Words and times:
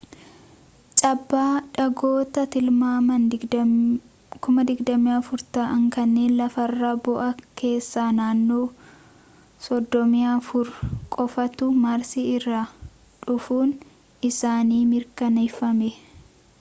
cabaa 0.99 1.55
dhagoota 1.75 2.41
tilmaamaan 2.53 3.25
24,000 4.45 5.43
ta'an 5.57 5.83
kanneen 5.95 6.33
lafarra 6.39 6.91
bu'an 7.09 7.39
keessaa 7.63 8.07
naannoo 8.21 8.63
34 9.67 10.73
qofaatu 11.17 11.65
maarsi 11.85 12.21
irraa 12.35 12.65
dhufuun 13.29 13.71
isaanii 14.31 14.85
mirkaneffame 14.95 15.89